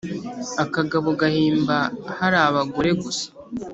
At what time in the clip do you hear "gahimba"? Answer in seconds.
1.21-1.77